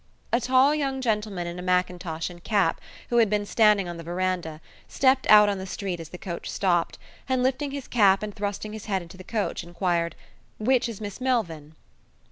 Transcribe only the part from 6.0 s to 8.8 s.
the coach stopped, and lifting his cap and thrusting